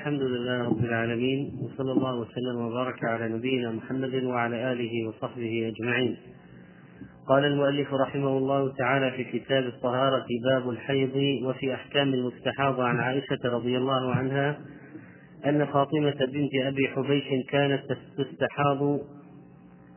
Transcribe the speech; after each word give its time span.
الحمد 0.00 0.22
لله 0.22 0.64
رب 0.64 0.84
العالمين 0.84 1.52
وصلى 1.62 1.92
الله 1.92 2.14
وسلم 2.14 2.56
وبارك 2.56 3.04
على 3.04 3.28
نبينا 3.28 3.70
محمد 3.70 4.14
وعلى 4.24 4.72
آله 4.72 5.08
وصحبه 5.08 5.72
أجمعين. 5.72 6.16
قال 7.28 7.44
المؤلف 7.44 7.94
رحمه 7.94 8.38
الله 8.38 8.72
تعالى 8.72 9.10
في 9.10 9.24
كتاب 9.24 9.64
الطهارة 9.64 10.26
باب 10.44 10.70
الحيض 10.70 11.42
وفي 11.44 11.74
أحكام 11.74 12.14
المستحاضة 12.14 12.84
عن 12.84 13.00
عائشة 13.00 13.38
رضي 13.44 13.76
الله 13.78 14.14
عنها 14.14 14.60
أن 15.46 15.66
فاطمة 15.66 16.26
بنت 16.32 16.54
أبي 16.54 16.88
حبيش 16.88 17.24
كانت 17.50 17.82
تستحاض 18.18 18.78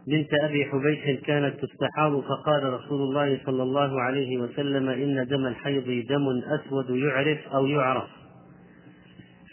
بنت 0.07 0.33
أبي 0.33 0.65
حبيش 0.65 1.19
كانت 1.19 1.53
تستحاض 1.65 2.19
فقال 2.19 2.73
رسول 2.73 3.01
الله 3.01 3.39
صلى 3.45 3.63
الله 3.63 4.01
عليه 4.01 4.37
وسلم 4.37 4.89
إن 4.89 5.27
دم 5.27 5.45
الحيض 5.45 6.05
دم 6.09 6.25
أسود 6.59 6.89
يعرف 6.89 7.47
أو 7.53 7.67
يعرف 7.67 8.22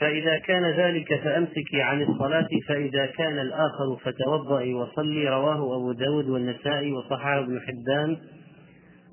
فإذا 0.00 0.38
كان 0.38 0.64
ذلك 0.64 1.20
فأمسكي 1.24 1.82
عن 1.82 2.02
الصلاة 2.02 2.48
فإذا 2.68 3.06
كان 3.06 3.38
الآخر 3.38 3.96
فتوضئي 4.04 4.74
وصلي 4.74 5.28
رواه 5.28 5.76
أبو 5.76 5.92
داود 5.92 6.28
والنسائي 6.28 6.92
وصححه 6.92 7.38
ابن 7.38 7.60
حبان 7.60 8.16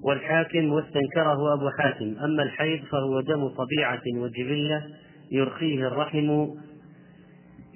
والحاكم 0.03 0.71
واستنكره 0.71 1.53
أبو 1.53 1.69
حاتم. 1.69 2.15
أما 2.23 2.43
الحيض 2.43 2.79
فهو 2.91 3.21
دم 3.21 3.47
طبيعة 3.47 4.01
وجبلة 4.15 4.83
يرخيه 5.31 5.87
الرحم 5.87 6.47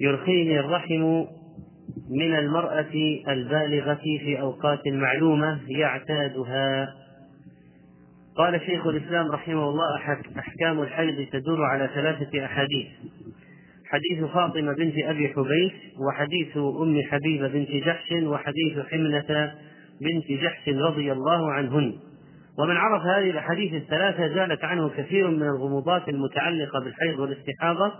يرخيه 0.00 0.60
الرحم 0.60 1.24
من 2.10 2.38
المرأة 2.38 3.20
البالغة 3.28 4.00
في 4.20 4.40
أوقات 4.40 4.88
معلومة 4.88 5.60
يعتادها. 5.68 6.94
قال 8.36 8.60
شيخ 8.60 8.86
الإسلام 8.86 9.30
رحمه 9.32 9.68
الله 9.68 9.98
أحكام 10.38 10.82
الحيض 10.82 11.26
تدور 11.32 11.64
على 11.64 11.90
ثلاثة 11.94 12.44
أحاديث. 12.44 12.86
حديث 13.86 14.24
فاطمة 14.24 14.72
بنت 14.72 14.94
أبي 14.98 15.28
حبيش 15.28 15.72
وحديث 16.08 16.56
أم 16.56 17.02
حبيبة 17.10 17.48
بنت 17.48 17.70
جحش 17.70 18.12
وحديث 18.12 18.78
حمنة 18.90 19.54
بنت 20.00 20.40
جحش 20.42 20.68
رضي 20.68 21.12
الله 21.12 21.52
عنهن. 21.52 21.92
ومن 22.58 22.76
عرف 22.76 23.02
هذه 23.02 23.30
الأحاديث 23.30 23.74
الثلاثة 23.74 24.34
زالت 24.34 24.64
عنه 24.64 24.88
كثير 24.88 25.28
من 25.28 25.42
الغموضات 25.42 26.08
المتعلقة 26.08 26.80
بالحيض 26.84 27.18
والاستحاضة. 27.18 27.92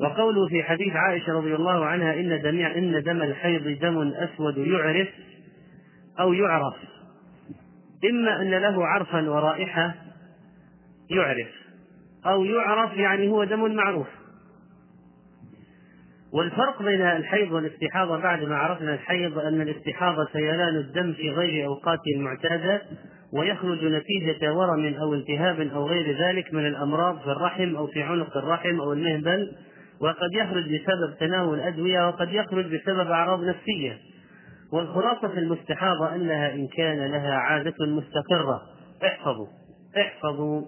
وقوله 0.00 0.48
في 0.48 0.62
حديث 0.62 0.96
عائشة 0.96 1.32
رضي 1.32 1.54
الله 1.54 1.84
عنها 1.84 2.14
إن 2.14 2.42
دم 2.42 2.58
إن 2.58 3.02
دم 3.02 3.22
الحيض 3.22 3.78
دم 3.80 4.12
أسود 4.14 4.58
يعرف 4.58 5.08
أو 6.20 6.32
يعرف. 6.32 6.74
إما 8.04 8.42
أن 8.42 8.50
له 8.50 8.86
عرفا 8.86 9.30
ورائحة 9.30 9.94
يعرف 11.10 11.48
أو 12.26 12.44
يعرف 12.44 12.96
يعني 12.96 13.28
هو 13.28 13.44
دم 13.44 13.74
معروف. 13.74 14.06
والفرق 16.32 16.82
بين 16.82 17.00
الحيض 17.00 17.52
والاستحاضة 17.52 18.18
بعد 18.18 18.44
ما 18.44 18.56
عرفنا 18.56 18.94
الحيض 18.94 19.38
أن 19.38 19.60
الاستحاضة 19.60 20.28
سيلان 20.32 20.76
الدم 20.76 21.12
في 21.12 21.30
غير 21.30 21.66
أوقاته 21.66 22.14
المعتادة 22.16 22.82
ويخرج 23.32 23.84
نتيجة 23.84 24.54
ورم 24.54 24.94
أو 24.94 25.14
التهاب 25.14 25.60
أو 25.60 25.86
غير 25.86 26.16
ذلك 26.18 26.54
من 26.54 26.66
الأمراض 26.66 27.18
في 27.18 27.26
الرحم 27.26 27.76
أو 27.76 27.86
في 27.86 28.02
عنق 28.02 28.36
الرحم 28.36 28.80
أو 28.80 28.92
المهبل 28.92 29.52
وقد 30.00 30.32
يخرج 30.32 30.64
بسبب 30.64 31.18
تناول 31.20 31.60
أدوية 31.60 32.08
وقد 32.08 32.32
يخرج 32.32 32.74
بسبب 32.74 33.10
أعراض 33.10 33.44
نفسية. 33.44 33.98
والخلاصة 34.72 35.28
في 35.28 35.38
المستحاضة 35.38 36.14
أنها 36.14 36.54
إن 36.54 36.68
كان 36.68 37.10
لها 37.10 37.34
عادة 37.34 37.86
مستقرة. 37.86 38.62
احفظوا 39.06 39.46
احفظوا. 40.00 40.62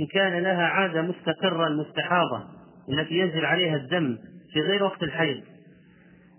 إن 0.00 0.06
كان 0.06 0.42
لها 0.42 0.62
عادة 0.62 1.02
مستقرة 1.02 1.66
المستحاضة 1.66 2.44
التي 2.88 3.14
ينزل 3.14 3.44
عليها 3.44 3.76
الدم 3.76 4.18
في 4.52 4.60
غير 4.60 4.84
وقت 4.84 5.02
الحيض. 5.02 5.40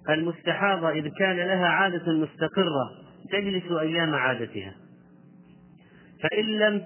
المستحاضة 0.09 0.89
إذ 0.89 1.07
كان 1.19 1.35
لها 1.35 1.67
عادة 1.67 2.13
مستقرة 2.13 2.89
تجلس 3.31 3.71
أيام 3.71 4.15
عادتها. 4.15 4.75
فإن 6.23 6.45
لم 6.45 6.85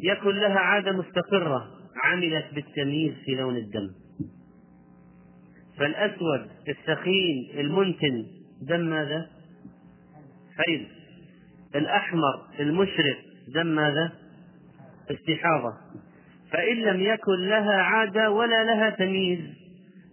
يكن 0.00 0.36
لها 0.36 0.58
عادة 0.58 0.92
مستقرة 0.92 1.68
عملت 2.04 2.46
بالتمييز 2.54 3.14
في 3.24 3.34
لون 3.34 3.56
الدم. 3.56 3.88
فالأسود 5.78 6.48
الثخين 6.68 7.50
المنتن 7.58 8.37
دم 8.62 8.80
ماذا؟ 8.80 9.26
حيض 10.58 10.86
الأحمر 11.74 12.46
المشرق 12.60 13.16
دم 13.54 13.66
ماذا؟ 13.66 14.12
استحاضة. 15.10 15.72
فإن 16.52 16.76
لم 16.76 17.00
يكن 17.00 17.48
لها 17.48 17.82
عادة 17.82 18.30
ولا 18.30 18.64
لها 18.64 18.90
تمييز 18.90 19.40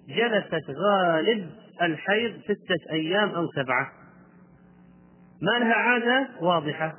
جلست 0.08 0.70
غالب 0.70 1.50
الحيض 1.82 2.42
ستة 2.42 2.92
أيام 2.92 3.30
أو 3.30 3.48
سبعة. 3.56 3.92
ما 5.42 5.60
لها 5.60 5.74
عادة؟ 5.74 6.28
واضحة. 6.42 6.96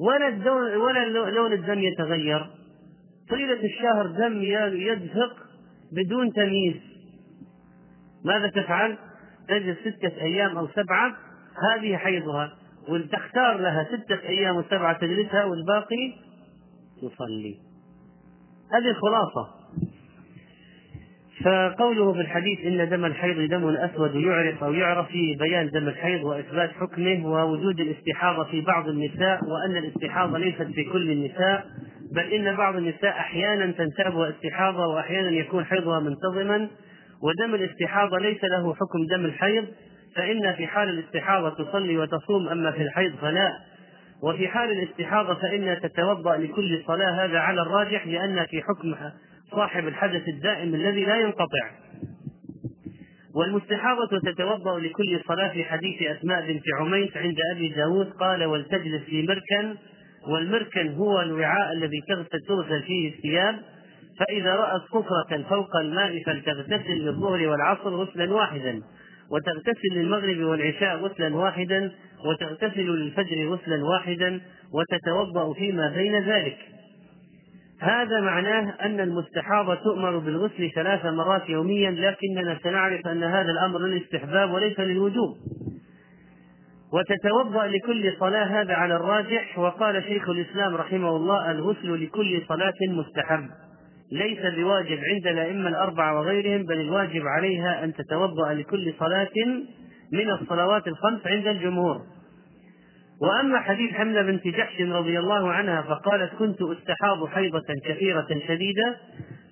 ولا 0.00 0.52
ولا 0.76 1.30
لون 1.30 1.52
الدم 1.52 1.78
يتغير. 1.78 2.46
طيلة 3.30 3.64
الشهر 3.64 4.06
دم 4.06 4.42
يدفق 4.72 5.36
بدون 5.92 6.32
تمييز. 6.32 6.76
ماذا 8.24 8.48
تفعل؟ 8.48 8.98
تجلس 9.48 9.78
ستة 9.78 10.20
أيام 10.20 10.58
أو 10.58 10.68
سبعة 10.68 11.16
هذه 11.72 11.96
حيضها. 11.96 12.52
وتختار 12.88 13.58
لها 13.58 13.84
ستة 13.84 14.28
أيام 14.28 14.56
وسبعة 14.56 14.98
تجلسها 14.98 15.44
والباقي 15.44 16.12
تصلي 17.02 17.56
هذه 18.72 18.90
الخلاصة 18.90 19.48
فقوله 21.44 22.12
في 22.12 22.20
الحديث 22.20 22.60
إن 22.66 22.88
دم 22.88 23.04
الحيض 23.04 23.50
دم 23.50 23.68
أسود 23.68 24.14
يعرف 24.14 24.64
أو 24.64 24.72
يعرف 24.72 25.08
في 25.08 25.34
بيان 25.34 25.70
دم 25.70 25.88
الحيض 25.88 26.24
وإثبات 26.24 26.70
حكمه 26.70 27.26
ووجود 27.26 27.80
الاستحاضة 27.80 28.44
في 28.44 28.60
بعض 28.60 28.88
النساء 28.88 29.40
وأن 29.44 29.76
الاستحاضة 29.76 30.38
ليست 30.38 30.62
في 30.62 30.84
كل 30.84 31.10
النساء 31.10 31.66
بل 32.14 32.32
إن 32.32 32.56
بعض 32.56 32.76
النساء 32.76 33.10
أحيانا 33.10 33.72
تنتابها 33.72 34.30
استحاضة 34.30 34.86
وأحيانا 34.86 35.30
يكون 35.30 35.64
حيضها 35.64 36.00
منتظما. 36.00 36.68
ودم 37.22 37.54
الاستحاضة 37.54 38.18
ليس 38.18 38.44
له 38.44 38.74
حكم 38.74 39.06
دم 39.10 39.24
الحيض 39.24 39.66
فإن 40.16 40.52
في 40.52 40.66
حال 40.66 40.88
الاستحاضة 40.88 41.64
تصلي 41.64 41.98
وتصوم 41.98 42.48
أما 42.48 42.70
في 42.70 42.82
الحيض 42.82 43.16
فلا. 43.16 43.52
وفي 44.22 44.48
حال 44.48 44.70
الاستحاضة 44.70 45.34
فإنها 45.34 45.74
تتوضأ 45.74 46.36
لكل 46.36 46.82
صلاة 46.86 47.24
هذا 47.24 47.38
على 47.38 47.62
الراجح 47.62 48.06
لأن 48.06 48.46
في 48.46 48.62
حكم 48.62 48.94
صاحب 49.50 49.88
الحدث 49.88 50.28
الدائم 50.28 50.74
الذي 50.74 51.04
لا 51.04 51.16
ينقطع. 51.16 51.70
والمستحاضة 53.34 54.20
تتوضأ 54.24 54.78
لكل 54.78 55.20
صلاة 55.28 55.52
في 55.52 55.64
حديث 55.64 56.02
أسماء 56.02 56.46
بنت 56.46 56.62
عميس 56.80 57.16
عند 57.16 57.36
أبي 57.54 57.68
داود 57.68 58.10
قال 58.10 58.44
ولتجلس 58.44 59.02
في 59.02 59.22
مركن. 59.22 59.76
والمركن 60.28 60.94
هو 60.94 61.20
الوعاء 61.20 61.72
الذي 61.72 62.00
تغسل 62.08 62.82
فيه 62.82 63.14
الثياب 63.14 63.60
فإذا 64.18 64.54
رأت 64.54 64.82
كفرة 64.82 65.42
فوق 65.48 65.76
الماء 65.76 66.22
فلتغتسل 66.26 66.92
للظهر 66.92 67.48
والعصر 67.48 67.90
غسلا 67.94 68.34
واحدا 68.34 68.82
وتغتسل 69.30 69.94
للمغرب 69.94 70.38
والعشاء 70.38 70.96
غسلا 70.96 71.36
واحدا 71.36 71.92
وتغتسل 72.26 72.86
للفجر 72.86 73.48
غسلا 73.48 73.84
واحدا 73.84 74.40
وتتوضأ 74.72 75.52
فيما 75.52 75.88
بين 75.88 76.22
ذلك. 76.22 76.58
هذا 77.80 78.20
معناه 78.20 78.74
أن 78.82 79.00
المستحاضة 79.00 79.74
تؤمر 79.74 80.18
بالغسل 80.18 80.70
ثلاث 80.74 81.06
مرات 81.06 81.48
يوميا 81.48 81.90
لكننا 81.90 82.58
سنعرف 82.62 83.06
أن 83.06 83.22
هذا 83.24 83.50
الأمر 83.50 83.78
للاستحباب 83.78 84.50
وليس 84.50 84.80
للوجوب. 84.80 85.36
وتتوضأ 86.92 87.66
لكل 87.66 88.12
صلاة 88.20 88.44
هذا 88.44 88.74
على 88.74 88.96
الراجح 88.96 89.58
وقال 89.58 90.04
شيخ 90.04 90.28
الإسلام 90.28 90.74
رحمه 90.74 91.16
الله 91.16 91.50
الغسل 91.50 92.04
لكل 92.04 92.42
صلاة 92.48 92.74
مستحب. 92.88 93.48
ليس 94.12 94.38
بواجب 94.38 94.98
عند 95.04 95.26
الأئمة 95.26 95.68
الأربعة 95.68 96.20
وغيرهم 96.20 96.66
بل 96.66 96.80
الواجب 96.80 97.26
عليها 97.26 97.84
أن 97.84 97.94
تتوضأ 97.94 98.52
لكل 98.54 98.94
صلاة 98.98 99.30
من 100.12 100.30
الصلوات 100.30 100.88
الخمس 100.88 101.26
عند 101.26 101.46
الجمهور. 101.46 102.00
وأما 103.22 103.60
حديث 103.60 103.92
حملة 103.92 104.22
بنت 104.22 104.48
جحش 104.48 104.80
رضي 104.80 105.18
الله 105.18 105.50
عنها 105.50 105.82
فقالت 105.82 106.34
كنت 106.34 106.62
أستحاض 106.62 107.28
حيضة 107.28 107.62
كثيرة 107.84 108.26
شديدة 108.48 108.96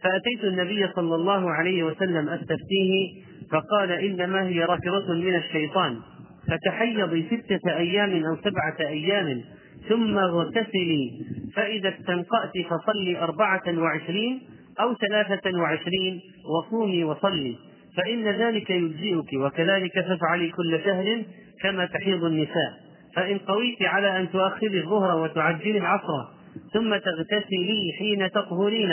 فأتيت 0.02 0.44
النبي 0.44 0.88
صلى 0.96 1.14
الله 1.14 1.50
عليه 1.50 1.82
وسلم 1.82 2.28
أستفتيه 2.28 3.22
فقال 3.52 3.92
إنما 3.92 4.42
هي 4.42 4.64
ركضة 4.64 5.14
من 5.14 5.34
الشيطان 5.34 5.96
فتحيضي 6.48 7.26
ستة 7.26 7.76
أيام 7.76 8.24
أو 8.24 8.36
سبعة 8.36 8.76
أيام 8.88 9.40
ثم 9.88 10.18
اغتسلي 10.18 11.10
فإذا 11.56 11.88
استنقأت 11.88 12.52
فصلي 12.70 13.18
أربعة 13.18 13.62
وعشرين 13.68 14.40
أو 14.80 14.94
ثلاثة 14.94 15.58
وعشرين 15.58 16.20
وصومي 16.44 17.04
وصلي 17.04 17.56
فإن 17.96 18.24
ذلك 18.24 18.70
يجزئك 18.70 19.32
وكذلك 19.34 19.92
تفعلي 19.94 20.50
كل 20.50 20.80
شهر 20.84 21.22
كما 21.62 21.86
تحيض 21.86 22.24
النساء. 22.24 22.90
فإن 23.16 23.38
قويت 23.38 23.82
على 23.82 24.20
أن 24.20 24.30
تؤخري 24.30 24.78
الظهر 24.80 25.22
وتعجلي 25.22 25.78
العصر 25.78 26.24
ثم 26.74 26.96
تغتسلي 26.96 27.92
حين 27.98 28.30
تطهرين 28.30 28.92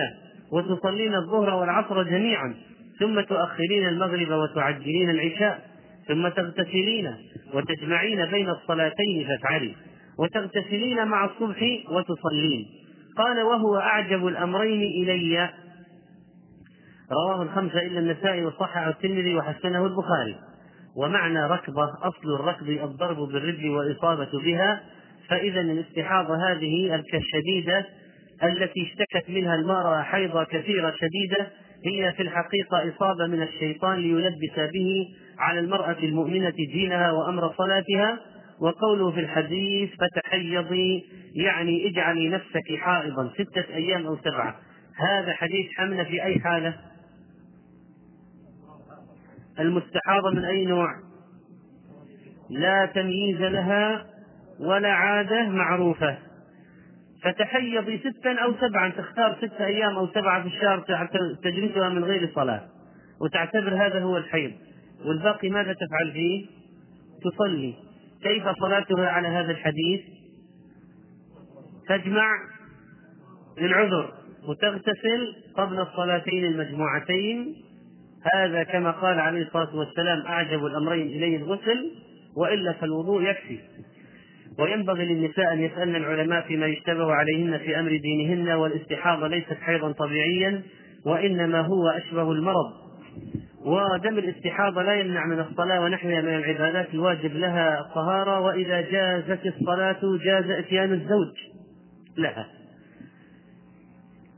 وتصلين 0.52 1.16
الظهر 1.16 1.54
والعصر 1.54 2.04
جميعا 2.04 2.56
ثم 3.00 3.22
تؤخرين 3.22 3.88
المغرب 3.88 4.30
وتعجلين 4.30 5.10
العشاء 5.10 5.66
ثم 6.08 6.28
تغتسلين 6.28 7.14
وتجمعين 7.54 8.26
بين 8.26 8.50
الصلاتين 8.50 9.28
فافعلي. 9.28 9.76
وتغتسلين 10.20 11.08
مع 11.08 11.26
الصبح 11.26 11.62
وتصلين. 11.92 12.66
قال 13.18 13.42
وهو 13.42 13.78
أعجب 13.78 14.28
الأمرين 14.28 14.82
إلي. 14.82 15.50
رواه 17.12 17.42
الخمسة 17.42 17.80
إلا 17.80 18.00
النسائي 18.00 18.46
وصححه 18.46 18.90
الترمذي 18.90 19.36
وحسنه 19.36 19.86
البخاري. 19.86 20.36
ومعنى 20.96 21.46
ركضة 21.46 21.90
أصل 22.02 22.36
الركض 22.36 22.70
الضرب 22.70 23.18
بالرجل 23.18 23.70
والإصابة 23.70 24.30
بها. 24.44 24.84
فإذا 25.30 25.62
الاستحاضة 25.62 26.52
هذه 26.52 27.04
الشديدة 27.14 27.86
التي 28.44 28.84
اشتكت 28.84 29.30
منها 29.30 29.56
المرأة 29.56 30.02
حيضة 30.02 30.44
كثيرة 30.44 30.94
شديدة 30.96 31.48
هي 31.86 32.12
في 32.12 32.24
الحقيقة 32.24 32.90
إصابة 32.90 33.28
من 33.28 33.42
الشيطان 33.42 34.00
ليلبس 34.00 34.72
به 34.74 35.08
على 35.40 35.60
المرأة 35.60 35.98
المؤمنة 36.04 36.50
دينها 36.50 37.12
وأمر 37.12 37.54
صلاتها. 37.58 38.20
وقوله 38.60 39.12
في 39.12 39.20
الحديث 39.20 39.90
فتحيضي 40.00 41.06
يعني 41.36 41.90
اجعلي 41.90 42.30
نفسك 42.30 42.76
حائضا 42.78 43.34
ستة 43.34 43.76
أيام 43.76 44.06
أو 44.06 44.18
سبعة. 44.18 44.60
هذا 44.96 45.34
حديث 45.34 45.72
حمل 45.78 46.06
في 46.06 46.24
أي 46.24 46.40
حالة؟ 46.40 46.76
المستحاضة 49.60 50.32
من 50.32 50.46
أي 50.46 50.66
نوع؟ 50.66 50.96
لا 52.50 52.86
تمييز 52.86 53.42
لها 53.42 54.06
ولا 54.60 54.90
عادة 54.90 55.50
معروفة. 55.50 56.18
فتحيضي 57.24 57.98
ستا 57.98 58.34
أو 58.44 58.54
سبعا 58.62 58.90
تختار 58.90 59.38
ستة 59.42 59.66
أيام 59.66 59.96
أو 59.96 60.08
سبعة 60.08 60.42
في 60.42 60.48
الشهر 60.48 61.08
تجلسها 61.44 61.90
من 61.90 62.04
غير 62.04 62.32
صلاة 62.36 62.68
وتعتبر 63.22 63.86
هذا 63.86 64.00
هو 64.00 64.18
الحيض. 64.18 64.52
والباقي 65.06 65.50
ماذا 65.50 65.74
تفعل 65.74 66.12
فيه؟ 66.14 66.46
تصلي. 67.24 67.87
كيف 68.24 68.44
صلاتها 68.62 69.08
على 69.08 69.28
هذا 69.28 69.52
الحديث؟ 69.52 70.02
تجمع 71.90 72.32
للعذر 73.58 74.12
وتغتسل 74.48 75.36
قبل 75.58 75.80
الصلاتين 75.80 76.46
المجموعتين. 76.46 77.56
هذا 78.34 78.64
كما 78.64 78.92
قال 78.92 79.20
عليه 79.20 79.42
الصلاة 79.42 79.76
والسلام 79.76 80.22
أعجب 80.22 80.66
الأمرين 80.66 81.08
إليه 81.08 81.38
الغسل 81.38 81.92
وإلا 82.38 82.74
فالوضوء 82.74 83.24
يكفي. 83.24 83.60
وينبغي 84.60 85.06
للنساء 85.06 85.54
أن 85.54 85.60
يسألن 85.60 85.96
العلماء 85.96 86.48
فيما 86.48 86.66
يشتبه 86.66 87.12
عليهن 87.12 87.58
في 87.58 87.80
أمر 87.80 87.98
دينهن 87.98 88.50
والاستحاضة 88.52 89.28
ليست 89.28 89.54
حيضا 89.54 89.92
طبيعيا 89.92 90.62
وإنما 91.06 91.62
هو 91.62 91.90
أشبه 91.90 92.32
المرض. 92.32 92.74
ودم 93.68 94.18
الاستحاضة 94.18 94.82
لا 94.82 94.94
يمنع 94.94 95.26
من 95.26 95.40
الصلاة 95.40 95.82
ونحوها 95.82 96.22
من 96.22 96.36
العبادات 96.36 96.94
الواجب 96.94 97.34
لها 97.34 97.80
الطهارة 97.80 98.40
وإذا 98.40 98.82
جازت 98.82 99.46
الصلاة 99.46 100.00
جاز 100.26 100.50
إتيان 100.50 100.94
الزوج 100.94 101.34
لها. 102.18 102.48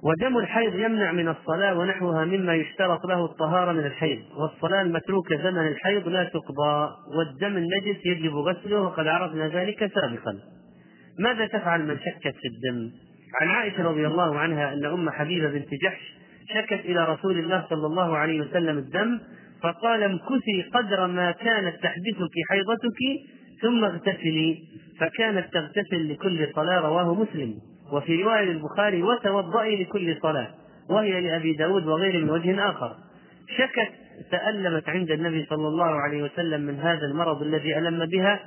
ودم 0.03 0.37
الحيض 0.37 0.75
يمنع 0.75 1.11
من 1.11 1.27
الصلاة 1.27 1.79
ونحوها 1.79 2.25
مما 2.25 2.55
يشترط 2.55 3.05
له 3.05 3.25
الطهارة 3.25 3.71
من 3.71 3.85
الحيض. 3.85 4.19
والصلاة 4.37 4.81
المتروكة 4.81 5.37
زمن 5.43 5.67
الحيض 5.67 6.07
لا 6.07 6.23
تقضى 6.23 6.89
والدم 7.17 7.57
النجس 7.57 8.05
يجب 8.05 8.35
غسله 8.35 8.81
وقد 8.81 9.07
عرفنا 9.07 9.47
ذلك 9.47 9.79
سابقا. 9.79 10.39
ماذا 11.19 11.47
تفعل 11.47 11.87
من 11.87 11.97
شكت 11.97 12.35
في 12.35 12.47
الدم؟ 12.47 12.91
عن 13.41 13.47
عائشة 13.47 13.83
رضي 13.83 14.07
الله 14.07 14.39
عنها 14.39 14.73
أن 14.73 14.85
أم 14.85 15.09
حبيبة 15.09 15.49
بنت 15.49 15.69
جحش 15.83 16.19
شكت 16.53 16.85
إلى 16.85 17.05
رسول 17.05 17.39
الله 17.39 17.65
صلى 17.69 17.87
الله 17.87 18.17
عليه 18.17 18.41
وسلم 18.41 18.77
الدم 18.77 19.19
فقال 19.63 20.03
امكثي 20.03 20.61
قدر 20.73 21.07
ما 21.07 21.31
كانت 21.31 21.75
تحدثك 21.83 22.35
حيضتك 22.49 22.99
ثم 23.61 23.83
اغتسلي. 23.83 24.57
فكانت 24.99 25.53
تغتسل 25.53 26.11
لكل 26.13 26.47
صلاة 26.55 26.79
رواه 26.79 27.13
مسلم. 27.13 27.55
وفي 27.91 28.23
رواية 28.23 28.51
البخاري 28.51 29.03
وتوضئي 29.03 29.83
لكل 29.83 30.17
صلاة. 30.21 30.47
وهي 30.89 31.21
لأبي 31.21 31.53
داود 31.53 31.87
وغيره 31.87 32.17
من 32.17 32.29
وجه 32.29 32.69
آخر. 32.69 32.95
شكت 33.57 33.91
تألمت 34.31 34.89
عند 34.89 35.11
النبي 35.11 35.45
صلى 35.45 35.67
الله 35.67 36.01
عليه 36.01 36.23
وسلم 36.23 36.61
من 36.61 36.79
هذا 36.79 37.05
المرض 37.05 37.41
الذي 37.41 37.77
ألم 37.77 38.05
بها. 38.05 38.39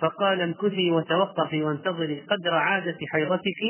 فقال 0.00 0.40
امكثي 0.40 0.90
وتوقفي 0.90 1.62
وانتظري 1.62 2.20
قدر 2.20 2.54
عادة 2.54 2.96
حيضتك 3.12 3.62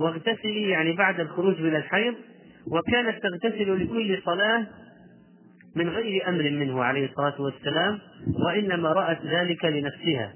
واغتسلي 0.00 0.68
يعني 0.68 0.92
بعد 0.92 1.20
الخروج 1.20 1.60
من 1.60 1.76
الحيض. 1.76 2.14
وكانت 2.72 3.22
تغتسل 3.22 3.84
لكل 3.84 4.22
صلاة 4.24 4.66
من 5.76 5.88
غير 5.88 6.28
أمر 6.28 6.42
منه 6.42 6.84
عليه 6.84 7.08
الصلاة 7.08 7.40
والسلام 7.40 7.98
وإنما 8.46 8.92
رأت 8.92 9.26
ذلك 9.26 9.64
لنفسها. 9.64 10.32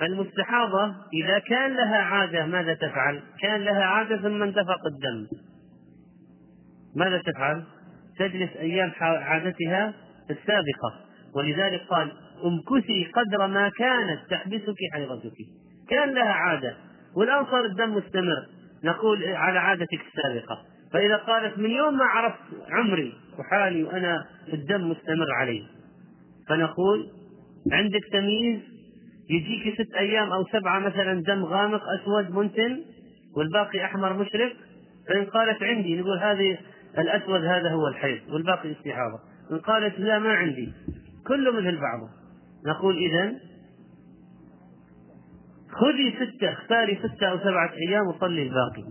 فالمستحاضة 0.00 0.94
إذا 1.14 1.38
كان 1.38 1.72
لها 1.76 1.96
عادة 1.96 2.46
ماذا 2.46 2.74
تفعل؟ 2.74 3.20
كان 3.40 3.60
لها 3.60 3.84
عادة 3.84 4.16
ثم 4.16 4.42
انتفق 4.42 4.86
الدم. 4.86 5.26
ماذا 6.96 7.22
تفعل؟ 7.22 7.64
تجلس 8.18 8.56
أيام 8.56 8.92
عادتها 9.00 9.94
السابقة. 10.30 11.00
ولذلك 11.34 11.80
قال 11.80 12.12
امكثي 12.44 13.10
قدر 13.14 13.46
ما 13.46 13.68
كانت 13.68 14.20
تحبسك 14.30 14.76
حيضتك. 14.92 15.36
كان 15.88 16.14
لها 16.14 16.32
عادة. 16.32 16.76
والآن 17.16 17.44
صار 17.44 17.64
الدم 17.64 17.94
مستمر. 17.96 18.46
نقول 18.84 19.24
على 19.24 19.58
عادتك 19.58 20.00
السابقة. 20.06 20.71
فإذا 20.92 21.16
قالت 21.16 21.58
من 21.58 21.70
يوم 21.70 21.98
ما 21.98 22.04
عرفت 22.04 22.38
عمري 22.70 23.12
وحالي 23.38 23.84
وأنا 23.84 24.26
الدم 24.52 24.90
مستمر 24.90 25.32
علي 25.32 25.62
فنقول 26.48 27.10
عندك 27.72 28.00
تمييز 28.12 28.60
يجيك 29.30 29.74
ست 29.74 29.94
أيام 29.94 30.32
أو 30.32 30.44
سبعة 30.52 30.78
مثلا 30.78 31.22
دم 31.22 31.44
غامق 31.44 31.82
أسود 32.00 32.30
منتن 32.30 32.84
والباقي 33.36 33.84
أحمر 33.84 34.12
مشرق 34.12 34.52
فإن 35.08 35.24
قالت 35.24 35.62
عندي 35.62 36.00
نقول 36.00 36.18
هذه 36.18 36.58
الأسود 36.98 37.44
هذا 37.44 37.70
هو 37.70 37.88
الحيض 37.88 38.20
والباقي 38.32 38.72
استحاضة 38.72 39.18
إن 39.52 39.58
قالت 39.58 39.98
لا 39.98 40.18
ما 40.18 40.32
عندي 40.32 40.72
كله 41.26 41.52
مثل 41.52 41.80
بعضه. 41.80 42.08
نقول 42.66 42.96
إذا 42.96 43.32
خذي 45.70 46.14
ستة 46.16 46.52
اختاري 46.52 46.98
ستة 46.98 47.26
أو 47.26 47.38
سبعة 47.38 47.72
أيام 47.88 48.06
وصلي 48.06 48.42
الباقي. 48.42 48.84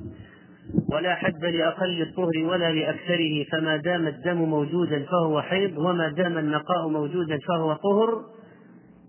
ولا 0.92 1.16
حد 1.16 1.46
لأقل 1.46 2.02
الطهر 2.02 2.44
ولا 2.44 2.72
لأكثره 2.72 3.44
فما 3.52 3.78
دام 3.78 4.08
الدم 4.08 4.38
موجودا 4.38 5.04
فهو 5.04 5.42
حيض 5.42 5.78
وما 5.78 6.10
دام 6.10 6.38
النقاء 6.38 6.88
موجودا 6.88 7.40
فهو 7.48 7.74
طهر 7.74 8.24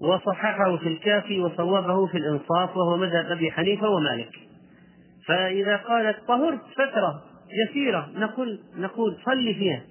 وصححه 0.00 0.76
في 0.76 0.88
الكافي 0.88 1.40
وصوبه 1.40 2.06
في 2.06 2.18
الإنصاف 2.18 2.76
وهو 2.76 2.96
مذهب 2.96 3.26
أبي 3.26 3.50
حنيفة 3.50 3.88
ومالك. 3.88 4.30
فإذا 5.26 5.76
قالت 5.76 6.16
طهرت 6.28 6.60
فترة 6.74 7.22
يسيرة 7.68 8.10
نقول 8.16 8.58
نقول 8.76 9.16
صلي 9.24 9.54
فيها. 9.54 9.82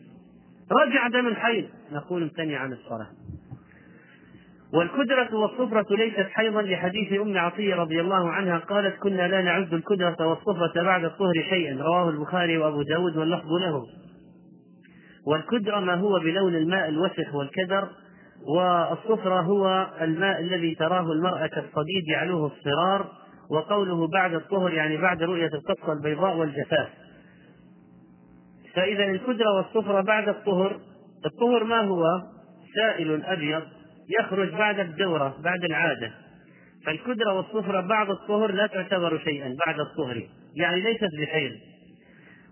رجع 0.72 1.08
دم 1.08 1.28
الحيض 1.28 1.66
نقول 1.92 2.24
امتنع 2.24 2.58
عن 2.58 2.74
الصلاة. 2.74 3.08
والكدرة 4.74 5.36
والصفرة 5.36 5.96
ليست 5.96 6.28
حيضا 6.32 6.62
لحديث 6.62 7.22
أم 7.22 7.38
عطية 7.38 7.76
رضي 7.76 8.02
الله 8.02 8.30
عنها 8.30 8.58
قالت 8.58 9.00
كنا 9.00 9.28
لا 9.28 9.42
نعد 9.42 9.74
الكدرة 9.74 10.28
والصفرة 10.28 10.84
بعد 10.84 11.04
الطهر 11.04 11.34
شيئا 11.50 11.84
رواه 11.84 12.10
البخاري 12.10 12.58
وأبو 12.58 12.82
داود 12.82 13.18
واللفظ 13.18 13.52
له. 13.62 13.84
والكدرة 15.28 15.80
ما 15.80 15.94
هو 15.94 16.20
بلون 16.20 16.56
الماء 16.56 16.90
الوسخ 16.90 17.36
والكدر 17.36 17.88
والصفرة 18.48 19.42
هو 19.42 19.88
الماء 20.02 20.42
الذي 20.42 20.76
تراه 20.76 21.12
المرأة 21.12 21.48
كالصديد 21.48 22.08
يعلوه 22.08 22.52
الصرار 22.52 23.12
وقوله 23.50 24.08
بعد 24.08 24.34
الطهر 24.34 24.74
يعني 24.74 24.98
بعد 24.98 25.24
رؤية 25.24 25.50
القطة 25.54 25.94
البيضاء 25.94 26.38
والجفاف. 26.38 26.90
فإذا 28.76 29.04
الكدرة 29.04 29.56
والصفرة 29.58 30.02
بعد 30.02 30.30
الطهر 30.30 30.80
الطهر 31.26 31.64
ما 31.64 31.82
هو؟ 31.82 32.04
سائل 32.76 33.24
أبيض. 33.24 33.64
يخرج 34.20 34.50
بعد 34.50 34.80
الدورة 34.80 35.38
بعد 35.44 35.64
العادة. 35.64 36.12
فالكدرة 36.86 37.34
والصفرة 37.34 37.82
بعد 37.82 38.10
الطهر 38.10 38.52
لا 38.52 38.68
تعتبر 38.68 39.20
شيئا 39.20 39.56
بعد 39.66 39.80
الطهر 39.80 40.28
يعني 40.56 40.82
ليست 40.82 41.10
بحيض. 41.22 41.52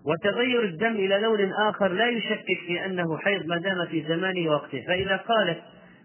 وتغير 0.04 0.64
الدم 0.64 0.92
إلى 0.92 1.20
لون 1.20 1.52
آخر 1.52 1.88
لا 1.88 2.08
يشكك 2.08 2.58
في 2.66 2.84
أنه 2.84 3.18
حيض 3.18 3.46
ما 3.46 3.58
دام 3.58 3.86
في 3.86 4.04
زمان 4.08 4.48
وقته 4.48 4.84
فإذا 4.86 5.16
قالت 5.16 5.62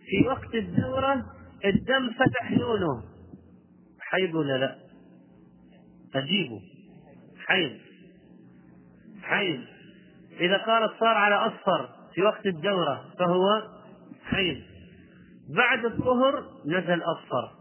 في 0.09 0.27
وقت 0.27 0.55
الدورة 0.55 1.25
الدم 1.65 2.09
فتح 2.09 2.51
لونه 2.51 3.03
حيض 3.99 4.35
ولا 4.35 4.57
لا؟ 4.57 4.75
أجيبه 6.15 6.61
حيض. 7.47 7.71
حيض. 9.23 9.59
إذا 10.39 10.57
قالت 10.57 10.91
صار 10.99 11.17
على 11.17 11.35
أصفر 11.35 11.89
في 12.13 12.21
وقت 12.21 12.45
الدورة 12.45 13.05
فهو 13.19 13.45
حيض. 14.25 14.61
بعد 15.49 15.85
الطهر 15.85 16.43
نزل 16.65 17.01
أصفر. 17.01 17.51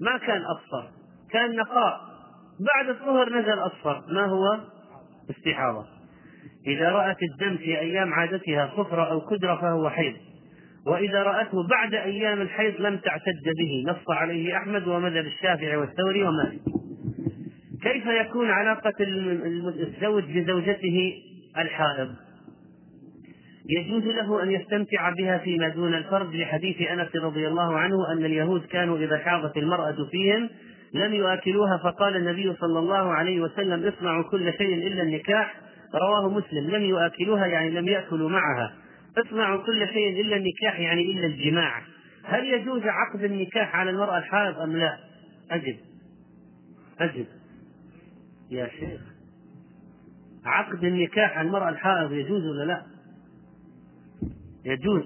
ما 0.00 0.18
كان 0.18 0.42
أصفر 0.42 0.90
كان 1.30 1.56
نقاء. 1.56 2.00
بعد 2.74 2.88
الطهر 2.88 3.28
نزل 3.28 3.58
أصفر. 3.58 4.02
ما 4.08 4.26
هو؟ 4.26 4.60
استحاضة. 5.30 5.86
إذا 6.66 6.88
رأت 6.88 7.16
الدم 7.22 7.56
في 7.56 7.80
أيام 7.80 8.12
عادتها 8.14 8.72
صفرة 8.76 9.10
أو 9.10 9.20
كدرة 9.20 9.60
فهو 9.60 9.90
حيض. 9.90 10.14
وإذا 10.86 11.22
رأته 11.22 11.68
بعد 11.68 11.94
أيام 11.94 12.40
الحيض 12.40 12.80
لم 12.80 12.96
تعتد 12.96 13.42
به. 13.58 13.92
نص 13.92 14.10
عليه 14.10 14.56
أحمد 14.56 14.88
ومذهب 14.88 15.24
الشافعي 15.26 15.76
والثوري 15.76 16.22
ومالك 16.22 16.60
كيف 17.82 18.06
يكون 18.06 18.50
علاقة 18.50 18.94
الزوج 19.00 20.24
بزوجته 20.24 21.12
الحائض؟ 21.58 22.14
يجوز 23.70 24.02
له 24.02 24.42
أن 24.42 24.50
يستمتع 24.50 25.10
بها 25.10 25.38
فيما 25.38 25.68
دون 25.68 25.94
الفرد 25.94 26.34
لحديث 26.34 26.80
أنس 26.80 27.16
رضي 27.16 27.48
الله 27.48 27.78
عنه 27.78 28.12
أن 28.12 28.24
اليهود 28.24 28.66
كانوا 28.66 28.98
إذا 28.98 29.18
حاضت 29.18 29.56
المرأة 29.56 29.96
فيهم 30.10 30.48
لم 30.94 31.14
يؤكلوها 31.14 31.76
فقال 31.76 32.16
النبي 32.16 32.54
صلى 32.54 32.78
الله 32.78 33.12
عليه 33.12 33.40
وسلم 33.40 33.88
اصنعوا 33.88 34.22
كل 34.30 34.52
شيء 34.52 34.86
إلا 34.86 35.02
النكاح. 35.02 35.54
رواه 35.94 36.28
مسلم. 36.28 36.70
لم 36.70 36.82
يؤكلوها 36.82 37.46
يعني 37.46 37.70
لم 37.70 37.88
يأكلوا 37.88 38.30
معها. 38.30 38.74
اصنعوا 39.18 39.66
كل 39.66 39.88
شيء 39.88 40.20
إلا 40.20 40.36
النكاح 40.36 40.80
يعني 40.80 41.10
إلا 41.10 41.26
الجماع. 41.26 41.82
هل 42.24 42.44
يجوز 42.44 42.82
عقد 42.84 43.24
النكاح 43.24 43.76
على 43.76 43.90
المرأة 43.90 44.18
الحائض 44.18 44.58
أم 44.58 44.76
لا؟ 44.76 44.98
أجب. 45.50 45.76
أجب. 47.00 47.26
يا 48.50 48.68
شيخ. 48.80 49.00
عقد 50.44 50.84
النكاح 50.84 51.38
على 51.38 51.46
المرأة 51.46 51.68
الحائض 51.68 52.12
يجوز 52.12 52.46
ولا 52.46 52.64
لا؟ 52.64 52.91
يجوز. 54.64 55.04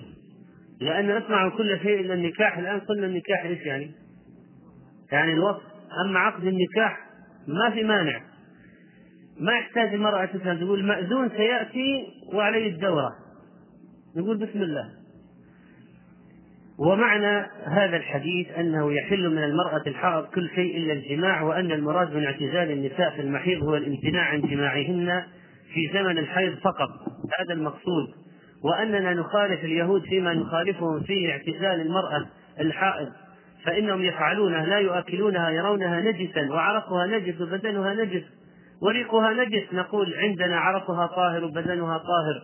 لأن 0.80 1.18
نسمع 1.18 1.48
كل 1.48 1.78
شيء 1.82 2.00
إلا 2.00 2.14
النكاح 2.14 2.58
الآن 2.58 2.80
قلنا 2.80 3.06
النكاح 3.06 3.44
إيش 3.44 3.60
يعني؟ 3.66 3.90
يعني 5.12 5.32
الوصف. 5.32 5.62
أما 6.06 6.18
عقد 6.18 6.44
النكاح 6.44 7.06
ما 7.48 7.70
في 7.70 7.82
مانع. 7.82 8.20
ما 9.40 9.52
يحتاج 9.52 9.94
المرأة 9.94 10.25
تسأل 10.25 10.60
تقول 10.60 10.84
مأذون 10.84 11.28
سيأتي 11.28 12.06
وعليه 12.32 12.70
الدورة. 12.70 13.10
نقول 14.16 14.36
بسم 14.36 14.62
الله. 14.62 14.90
ومعنى 16.78 17.46
هذا 17.64 17.96
الحديث 17.96 18.46
أنه 18.58 18.92
يحل 18.92 19.30
من 19.30 19.44
المرأة 19.44 19.82
الحائض 19.86 20.25
كل 20.25 20.50
شيء 20.54 20.76
إلا 20.76 20.92
الجماع 20.92 21.42
وأن 21.42 21.72
المراد 21.72 22.14
من 22.14 22.25
اعتزال 22.25 22.70
النساء 22.70 23.10
في 23.16 23.22
المحيض 23.22 23.62
هو 23.62 23.76
الامتناع 23.76 24.22
عن 24.22 24.40
جماعهن 24.40 25.22
في 25.75 25.90
زمن 25.92 26.18
الحيض 26.18 26.54
فقط. 26.54 26.90
هذا 27.40 27.54
المقصود. 27.54 28.25
وأننا 28.64 29.14
نخالف 29.14 29.64
اليهود 29.64 30.02
فيما 30.02 30.34
نخالفهم 30.34 31.00
فيه 31.00 31.32
اعتزال 31.32 31.80
المرأة 31.80 32.26
الحائض 32.60 33.08
فإنهم 33.64 34.02
يفعلونه 34.02 34.64
لا 34.64 34.78
يؤكلونها 34.78 35.50
يرونها 35.50 36.00
نجسا 36.00 36.50
وعرقها 36.50 37.06
نجس 37.06 37.40
وبدنها 37.40 37.94
نجس 37.94 38.22
وريقها 38.82 39.32
نجس. 39.32 39.72
نقول 39.72 40.14
عندنا 40.14 40.60
عرقها 40.60 41.06
طاهر 41.06 41.44
وبدنها 41.44 41.98
طاهر 41.98 42.42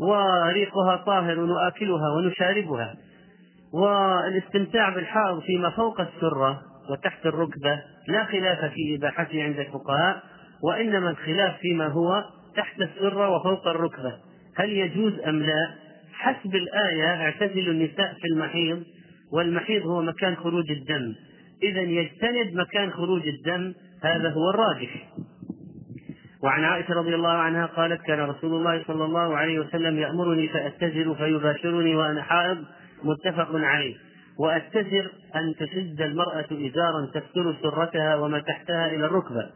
وريقها 0.00 0.96
طاهر 0.96 1.40
ونؤكلها 1.40 2.10
ونشاربها. 2.16 2.94
والاستمتاع 3.72 4.94
بالحائض 4.94 5.40
فيما 5.40 5.70
فوق 5.70 6.00
السرة 6.00 6.62
وتحت 6.90 7.26
الركبة 7.26 7.82
لا 8.08 8.24
خلاف 8.24 8.58
في 8.64 8.96
إباحته 8.96 9.42
عند 9.42 9.58
الفقهاء 9.58 10.22
وإنما 10.62 11.10
الخلاف 11.10 11.56
فيما 11.58 11.86
هو 11.86 12.24
تحت 12.56 12.80
السرة 12.80 13.28
وفوق 13.28 13.68
الركبة. 13.68 14.12
هل 14.58 14.70
يجوز 14.70 15.12
أم 15.26 15.42
لا؟ 15.42 15.70
حسب 16.12 16.54
الآية 16.54 17.06
اعتزلوا 17.06 17.72
النساء 17.72 18.14
في 18.20 18.28
المحيض 18.32 18.82
والمحيض 19.32 19.86
هو 19.86 20.02
مكان 20.02 20.36
خروج 20.36 20.70
الدم. 20.70 21.14
إذا 21.62 21.80
يجتنب 21.80 22.54
مكان 22.54 22.90
خروج 22.90 23.28
الدم 23.28 23.74
هذا 24.02 24.30
هو 24.30 24.50
الراجح. 24.50 25.08
وعن 26.42 26.64
عائشة 26.64 26.94
رضي 26.94 27.14
الله 27.14 27.32
عنها 27.32 27.66
قالت 27.66 28.02
كان 28.02 28.20
رسول 28.20 28.54
الله 28.54 28.84
صلى 28.86 29.04
الله 29.04 29.36
عليه 29.36 29.58
وسلم 29.58 29.98
يأمرني 29.98 30.48
فأتزر 30.48 31.14
فيباشرني 31.14 31.96
وأنا 31.96 32.22
حائض. 32.22 32.64
متفق 33.04 33.48
عليه. 33.54 33.94
وأتزر 34.38 35.10
أن 35.36 35.54
تشد 35.58 36.00
المرأة 36.00 36.46
إزارا 36.52 37.06
تستر 37.14 37.54
سرتها 37.62 38.16
وما 38.16 38.38
تحتها 38.38 38.86
إلى 38.86 39.06
الركبة. 39.06 39.50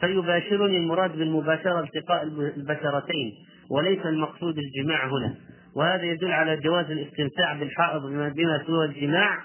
فيباشرني 0.00 0.76
المراد 0.76 1.18
بالمباشرة 1.18 1.80
التقاء 1.80 2.22
البشرتين. 2.56 3.32
وليس 3.70 4.06
المقصود 4.06 4.54
الجماع 4.58 5.06
هنا. 5.06 5.34
وهذا 5.76 6.02
يدل 6.02 6.32
على 6.32 6.56
جواز 6.56 6.90
الاستمتاع 6.90 7.52
بالحائض 7.52 8.02
بما 8.06 8.62
سوى 8.66 8.84
الجماع 8.84 9.38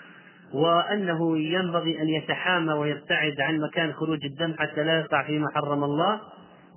وأنه 0.54 1.38
ينبغي 1.38 2.02
أن 2.02 2.10
يتحامى 2.10 2.74
ويبتعد 2.74 3.42
عن 3.42 3.60
مكان 3.60 3.94
خروج 3.94 4.26
الدم 4.26 4.54
حتى 4.60 4.84
لا 4.84 5.00
يقع 5.00 5.24
فيما 5.24 5.48
حرم 5.56 5.84
الله 5.84 6.20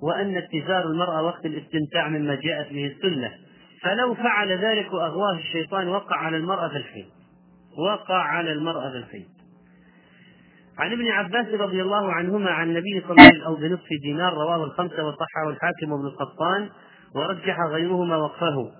وأن 0.03 0.37
اتزار 0.37 0.85
المرأة 0.85 1.21
وقت 1.21 1.45
الاستمتاع 1.45 2.09
مما 2.09 2.35
جاءت 2.35 2.73
به 2.73 2.85
السنة. 2.85 3.31
فلو 3.81 4.13
فعل 4.13 4.51
ذلك 4.51 4.93
وأغواه 4.93 5.37
الشيطان 5.37 5.87
وقع 5.87 6.17
على 6.17 6.37
المرأة 6.37 6.67
في 6.67 6.77
الحيض. 6.77 7.05
وقع 7.77 8.17
على 8.17 8.51
المرأة 8.51 8.91
في 8.91 8.97
الحيض. 8.97 9.25
عن 10.77 10.91
ابن 10.91 11.07
عباس 11.07 11.47
رضي 11.47 11.81
الله 11.81 12.11
عنهما 12.11 12.51
عن 12.51 12.69
النبي 12.69 13.01
صلى 13.01 13.11
الله 13.11 13.23
عليه 13.23 13.31
وسلم 13.31 13.45
أو 13.45 13.55
بنصف 13.55 13.87
دينار 14.03 14.33
رواه 14.33 14.63
الخمسة 14.63 15.07
وصححه 15.07 15.49
الحاكم 15.49 15.91
وابن 15.91 16.05
القطان. 16.05 16.69
ورجح 17.15 17.59
غيرهما 17.59 18.15
وقفه. 18.17 18.71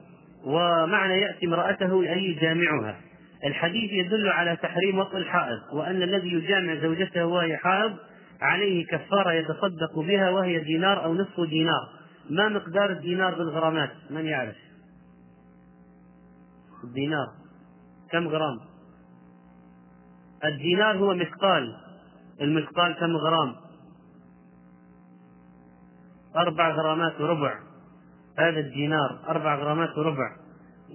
ومعنى 0.46 1.14
يأتي 1.22 1.46
امرأته 1.46 2.02
أي 2.02 2.24
يجامعها. 2.24 2.98
الحديث 3.46 3.92
يدل 3.92 4.30
على 4.30 4.56
تحريم 4.56 5.00
وطء 5.00 5.18
الحائض 5.18 5.60
وأن 5.74 6.02
الذي 6.02 6.34
يجامع 6.34 6.76
زوجته 6.76 7.26
وهي 7.26 7.58
حائض 7.58 7.96
عليه 8.42 8.86
كفارة 8.86 9.32
يتصدق 9.32 10.00
بها 10.00 10.30
وهي 10.30 10.60
دينار 10.60 11.04
أو 11.04 11.14
نصف 11.14 11.42
دينار. 11.42 11.90
ما 12.30 12.50
مقدار 12.50 12.92
الدينار 12.92 13.36
بالغرامات؟ 13.36 13.92
من 14.10 14.26
يعرف؟ 14.26 14.56
الدينار. 16.84 17.28
كم 18.12 18.28
غرام؟ 18.28 18.60
الدينار 20.46 20.98
هو 20.98 21.14
مثقال. 21.14 21.76
المثقال 22.42 22.94
كم 22.94 23.18
غرام؟ 23.18 23.56
أربع 26.36 26.70
غرامات 26.70 27.22
وربع. 27.22 27.75
هذا 28.40 28.60
الدينار 28.60 29.20
أربع 29.30 29.56
غرامات 29.56 29.98
وربع. 29.98 30.32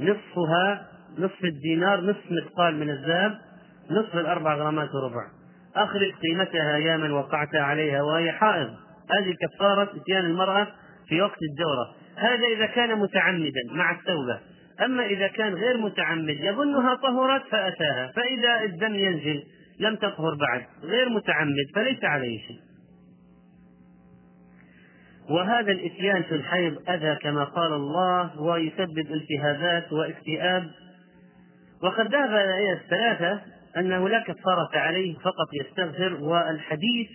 نصفها 0.01 0.87
نصف 1.19 1.45
الدينار 1.45 2.01
نصف 2.01 2.25
مثقال 2.31 2.77
من 2.77 2.91
الذهب 2.91 3.39
نصف 3.91 4.17
الأربع 4.17 4.55
غرامات 4.55 4.89
وربع. 4.95 5.27
أخرج 5.77 6.13
قيمتها 6.23 6.77
يا 6.77 6.97
من 6.97 7.11
وقعت 7.11 7.55
عليها 7.55 8.03
وهي 8.03 8.33
حائض. 8.33 8.69
هذه 9.11 9.35
كفارة 9.43 9.91
إتيان 9.97 10.25
المرأة 10.25 10.67
في 11.09 11.23
وقت 11.23 11.39
الدورة. 11.51 11.95
هذا 12.17 12.47
إذا 12.57 12.67
كان 12.67 12.99
متعمدا 12.99 13.61
مع 13.73 13.91
التوبة. 13.91 14.41
أما 14.85 15.07
إذا 15.07 15.27
كان 15.27 15.55
غير 15.55 15.77
متعمد 15.77 16.37
يظنها 16.41 16.95
طهرت 16.95 17.43
فأتاها. 17.51 18.13
فإذا 18.17 18.63
الدم 18.65 18.95
ينزل 18.95 19.43
لم 19.81 19.97
تطهر 19.97 20.35
بعد. 20.35 20.63
غير 20.83 21.09
متعمد 21.09 21.67
فليس 21.75 22.05
عليه 22.05 22.39
شيء. 22.39 22.70
وهذا 25.31 25.73
الإتيان 25.73 26.23
في 26.23 26.35
الحيض 26.35 26.91
أذى 26.91 27.17
كما 27.23 27.45
قال 27.45 27.73
الله 27.73 28.41
ويسبب 28.41 28.99
التهابات 28.99 29.93
واكتئاب. 29.93 30.71
وقد 31.83 32.15
ذهب 32.15 32.31
إلى 32.31 32.73
الثلاثة 32.73 33.41
أنه 33.77 34.09
لا 34.09 34.21
كفارة 34.21 34.71
عليه 34.75 35.15
فقط 35.15 35.49
يستغفر 35.61 36.15
والحديث 36.25 37.09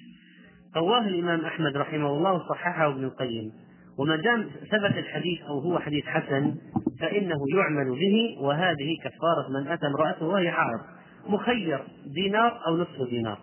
رواه 0.76 1.08
الإمام 1.08 1.46
أحمد 1.46 1.78
رحمه 1.78 2.08
الله 2.08 2.34
وصححه 2.34 2.88
ابن 2.88 3.04
القيم. 3.04 3.52
وما 4.00 4.16
دام 4.16 4.50
ثبت 4.72 4.98
الحديث 4.98 5.42
أو 5.42 5.60
هو 5.60 5.80
حديث 5.80 6.06
حسن 6.06 6.56
فإنه 7.00 7.40
يعمل 7.56 7.92
به 7.92 8.38
وهذه 8.42 8.98
كفارة 9.04 9.50
من 9.60 9.68
أتى 9.68 9.88
امرأته 9.88 10.26
وهي 10.26 10.52
حائض 10.52 10.80
مخير 11.28 11.80
دينار 12.06 12.60
أو 12.68 12.78
نصف 12.78 13.10
دينار. 13.10 13.38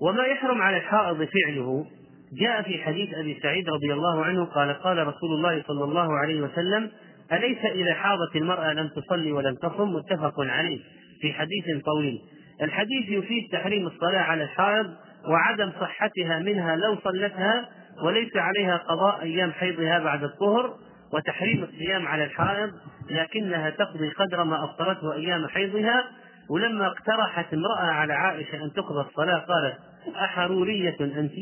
وما 0.00 0.24
يحرم 0.24 0.62
على 0.62 0.76
الحائض 0.76 1.24
فعله 1.24 1.86
جاء 2.32 2.62
في 2.62 2.78
حديث 2.78 3.14
أبي 3.14 3.40
سعيد 3.42 3.68
رضي 3.68 3.92
الله 3.92 4.24
عنه 4.24 4.44
قال 4.44 4.72
قال 4.72 5.06
رسول 5.06 5.34
الله 5.34 5.62
صلى 5.62 5.84
الله 5.84 6.18
عليه 6.18 6.40
وسلم 6.40 6.90
أليس 7.32 7.58
إذا 7.64 7.94
حاضت 7.94 8.36
المرأة 8.36 8.72
لم 8.72 8.88
تصلي 8.88 9.32
ولم 9.32 9.54
تصم؟ 9.54 9.92
متفق 9.92 10.40
عليه 10.40 10.80
في 11.20 11.32
حديث 11.32 11.84
طويل. 11.84 12.18
الحديث 12.62 13.08
يفيد 13.08 13.48
تحريم 13.52 13.86
الصلاة 13.86 14.18
على 14.18 14.42
الحائض 14.44 14.86
وعدم 15.28 15.72
صحتها 15.80 16.38
منها 16.38 16.76
لو 16.76 16.96
صلتها 17.04 17.68
وليس 18.02 18.36
عليها 18.36 18.76
قضاء 18.76 19.22
أيام 19.22 19.52
حيضها 19.52 19.98
بعد 19.98 20.24
الطهر 20.24 20.74
وتحريم 21.12 21.62
الصيام 21.62 22.06
على 22.06 22.24
الحائض 22.24 22.70
لكنها 23.10 23.70
تقضي 23.70 24.08
قدر 24.08 24.44
ما 24.44 24.64
أفطرته 24.64 25.12
أيام 25.14 25.46
حيضها. 25.48 26.04
ولما 26.50 26.86
اقترحت 26.86 27.54
امرأة 27.54 27.86
على 27.86 28.12
عائشة 28.12 28.64
أن 28.64 28.72
تقضى 28.72 29.08
الصلاة 29.08 29.38
قالت 29.38 29.76
أحرورية 30.16 30.96
أنت؟ 31.00 31.32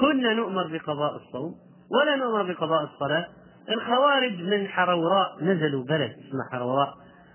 كنا 0.00 0.32
نؤمر 0.32 0.66
بقضاء 0.66 1.16
الصوم 1.16 1.54
ولا 1.90 2.16
نؤمر 2.16 2.42
بقضاء 2.52 2.84
الصلاة. 2.84 3.26
الخوارج 3.68 4.42
من 4.42 4.68
حروراء 4.68 5.44
نزلوا 5.44 5.84
بلد 5.84 6.10
اسمها 6.10 6.48
حروراء 6.52 6.94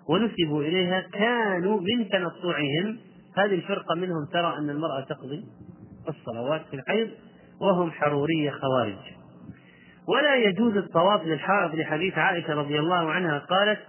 ونسبوا 0.10 0.64
إليها 0.64 1.02
كانوا 1.02 1.82
من 1.82 2.10
تنصعهم. 2.10 2.98
هذه 3.38 3.56
الفرقة 3.56 3.96
منهم 3.96 4.26
ترى 4.34 4.58
أن 4.58 4.70
المرأة 4.70 5.02
تقضي 5.02 5.46
الصلوات 6.10 6.62
في 6.70 6.76
الحيض 6.76 7.10
وهم 7.62 7.92
حرورية 7.92 8.52
خوارج. 8.52 9.18
ولا 10.08 10.36
يجوز 10.36 10.78
الطواف 10.78 11.26
للحائض 11.26 11.76
لحديث 11.76 12.18
عائشة 12.18 12.54
رضي 12.54 12.80
الله 12.80 13.12
عنها 13.12 13.40
قالت 13.40 13.80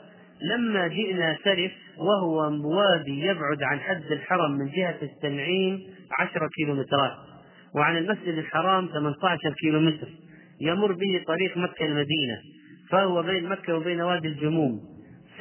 لما 0.43 0.87
جئنا 0.87 1.37
سرف 1.45 1.73
وهو 1.99 2.37
وادي 2.77 3.21
يبعد 3.21 3.63
عن 3.63 3.81
حد 3.81 4.13
الحرم 4.13 4.53
من 4.53 4.71
جهة 4.71 4.97
التنعيم 5.03 5.81
عشرة 6.21 6.49
كيلومترات 6.57 7.28
وعن 7.79 7.97
المسجد 7.97 8.39
الحرام 8.39 8.87
18 8.87 9.53
كيلومتر 9.61 10.09
يمر 10.61 10.93
به 10.93 11.23
طريق 11.27 11.57
مكة 11.57 11.85
المدينة 11.85 12.39
فهو 12.91 13.23
بين 13.23 13.49
مكة 13.49 13.77
وبين 13.77 14.01
وادي 14.01 14.29
الجموم. 14.29 14.81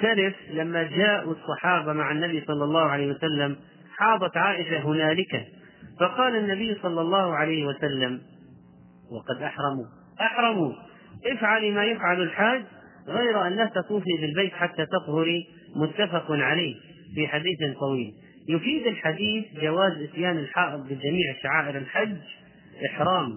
سرف 0.02 0.36
لما 0.54 0.84
جاءوا 0.84 1.34
الصحابة 1.34 1.94
مع 1.94 2.12
النبي 2.12 2.44
صلى 2.48 2.64
الله 2.64 2.82
عليه 2.82 3.08
وسلم 3.08 3.56
حاضت 3.98 4.38
عائشة 4.38 4.80
هنالك 4.80 5.46
فقال 6.00 6.36
النبي 6.36 6.78
صلى 6.82 7.02
الله 7.02 7.36
عليه 7.36 7.66
وسلم 7.66 8.22
وقد 9.12 9.42
أحرموا. 9.44 9.86
أحرموا. 10.22 10.74
افعلي 11.26 11.72
ما 11.72 11.84
يفعل 11.86 12.22
الحاج 12.22 12.64
غير 13.08 13.48
أن 13.48 13.54
لا 13.54 13.66
تطوفي 13.66 14.18
بالبيت 14.22 14.54
حتى 14.54 14.86
تطهري. 14.86 15.48
متفق 15.76 16.32
عليه 16.32 16.76
في 17.16 17.28
حديث 17.28 17.58
طويل. 17.80 18.14
يفيد 18.50 18.88
الحديث 18.88 19.46
جواز 19.62 20.02
إتيان 20.02 20.38
الحائض 20.38 20.84
بجميع 20.84 21.36
شعائر 21.44 21.78
الحج 21.78 22.18
إحرام 22.90 23.36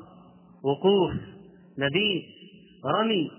وقوف 0.65 1.13
مبيت 1.79 2.25
رمي 2.85 3.31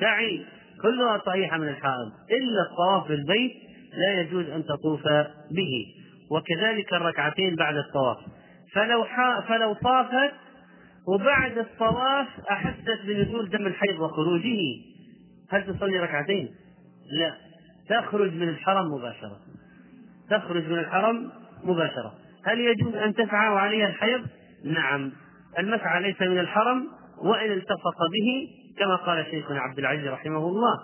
سعي 0.00 0.44
كلها 0.82 1.22
صحيحة 1.26 1.58
من 1.58 1.68
الحائض 1.68 2.12
إلا 2.30 2.62
الطواف 2.70 3.08
بالبيت 3.08 3.52
لا 3.96 4.20
يجوز 4.20 4.48
أن 4.48 4.64
تطوف 4.64 5.02
به 5.50 5.86
وكذلك 6.30 6.92
الركعتين 6.92 7.56
بعد 7.56 7.76
الطواف. 7.76 8.18
فلو 8.72 9.04
فلو 9.48 9.72
طافت 9.72 10.34
وبعد 11.08 11.58
الطواف 11.58 12.28
أحست 12.50 13.00
بنزول 13.06 13.48
دم 13.48 13.66
الحيض 13.66 14.00
وخروجه. 14.00 14.58
هل 15.50 15.74
تصلي 15.74 16.00
ركعتين؟ 16.00 16.48
لا. 17.12 17.34
تخرج 17.88 18.32
من 18.32 18.48
الحرم 18.48 18.86
مباشرة. 18.86 19.38
تخرج 20.30 20.68
من 20.68 20.78
الحرم 20.78 21.30
مباشرة. 21.64 22.12
هل 22.44 22.60
يجوز 22.60 22.94
أن 22.94 23.14
تسعى 23.14 23.48
وعليها 23.48 23.86
الحيض؟ 23.86 24.20
نعم. 24.64 25.12
المسعى 25.58 26.02
ليس 26.02 26.22
من 26.22 26.38
الحرم 26.38 26.88
وإن 27.18 27.52
التصق 27.52 27.98
به 28.12 28.48
كما 28.78 28.96
قال 28.96 29.26
شيخنا 29.30 29.60
عبد 29.60 29.78
العزيز 29.78 30.06
رحمه 30.08 30.48
الله. 30.48 30.78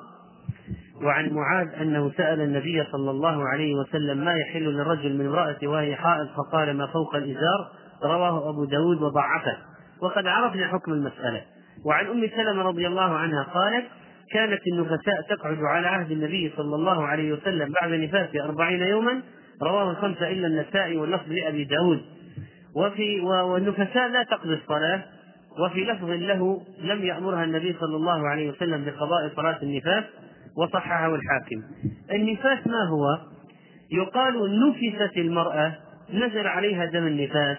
وعن 1.03 1.33
معاذ 1.33 1.69
أنه 1.81 2.13
سأل 2.17 2.41
النبي 2.41 2.85
صلى 2.93 3.11
الله 3.11 3.49
عليه 3.49 3.75
وسلم 3.75 4.25
ما 4.25 4.37
يحل 4.37 4.65
للرجل 4.65 5.19
من 5.19 5.27
امرأة 5.27 5.59
وهي 5.63 5.97
حائض؟ 5.97 6.29
فقال 6.37 6.77
ما 6.77 6.87
فوق 6.87 7.15
الإزار؟ 7.15 7.71
رواه 8.03 8.51
أبو 8.51 8.65
داود 8.65 9.03
وضعفه. 9.03 9.57
وقد 10.03 10.27
عرفنا 10.27 10.69
حكم 10.69 10.93
المسألة. 10.93 11.43
وعن 11.85 12.07
أم 12.07 12.29
سلمة 12.37 12.63
رضي 12.63 12.87
الله 12.87 13.15
عنها 13.15 13.43
قالت 13.43 13.87
كانت 14.33 14.61
النفساء 14.73 15.23
تقعد 15.29 15.59
على 15.63 15.87
عهد 15.87 16.11
النبي 16.11 16.53
صلى 16.57 16.75
الله 16.75 17.07
عليه 17.07 17.33
وسلم 17.33 17.73
بعد 17.83 17.93
نفاس 17.93 18.29
أربعين 18.37 18.83
يوما 18.83 19.23
رواه 19.63 19.91
الخمسة 19.91 20.29
إلا 20.29 20.47
النسائي 20.47 20.97
واللفظ 20.97 21.33
لأبي 21.33 21.65
داود. 21.65 22.01
وفي 22.77 23.21
والنفساء 23.21 24.09
لا 24.09 24.23
تقضي 24.23 24.55
الصلاة 24.55 25.03
وفي 25.59 25.85
لفظ 25.85 26.11
له 26.11 26.63
لم 26.83 27.05
يأمرها 27.05 27.45
النبي 27.45 27.77
صلى 27.81 27.97
الله 27.97 28.29
عليه 28.29 28.51
وسلم 28.51 28.85
بقضاء 28.85 29.29
صلاة 29.37 29.59
النفاس 29.63 30.05
وصححه 30.57 31.15
الحاكم. 31.15 31.63
النفاس 32.13 32.67
ما 32.67 32.89
هو؟ 32.89 33.19
يقال 33.93 34.61
نفست 34.69 35.17
المرأة 35.17 35.73
نزل 36.13 36.47
عليها 36.47 36.85
دم 36.85 37.07
النفاس 37.07 37.57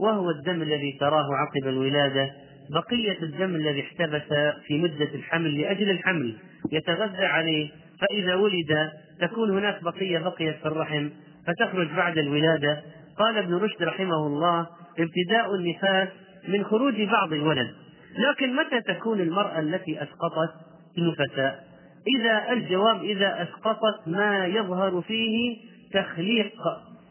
وهو 0.00 0.30
الدم 0.30 0.62
الذي 0.62 0.96
تراه 1.00 1.26
عقب 1.34 1.68
الولادة. 1.68 2.30
بقية 2.70 3.22
الدم 3.22 3.54
الذي 3.54 3.80
احتبس 3.80 4.54
في 4.66 4.78
مدة 4.78 5.14
الحمل 5.14 5.60
لأجل 5.60 5.90
الحمل 5.90 6.36
يتغذى 6.72 7.24
عليه 7.24 7.70
فإذا 8.00 8.34
ولد 8.34 8.90
تكون 9.20 9.50
هناك 9.50 9.82
بقية 9.82 10.18
بقيت 10.18 10.56
في 10.56 10.66
الرحم 10.66 11.08
فتخرج 11.46 11.88
بعد 11.96 12.18
الولادة. 12.18 12.82
قال 13.18 13.38
ابن 13.38 13.54
رشد 13.54 13.82
رحمه 13.82 14.26
الله 14.26 14.66
ابتداء 14.98 15.54
النفاس 15.54 16.08
من 16.48 16.64
خروج 16.64 17.02
بعض 17.02 17.32
الولد. 17.32 17.70
لكن 18.18 18.56
متى 18.56 18.80
تكون 18.80 19.20
المرأة 19.20 19.60
التي 19.60 20.02
أسقطت 20.02 20.54
نفساء 20.98 21.64
إذا 22.06 22.52
الجواب 22.52 23.02
إذا 23.04 23.42
أسقطت 23.42 24.08
ما 24.08 24.46
يظهر 24.46 25.02
فيه 25.02 25.56
تخليق 25.92 26.52